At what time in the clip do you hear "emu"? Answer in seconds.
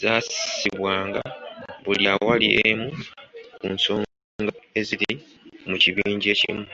2.68-2.88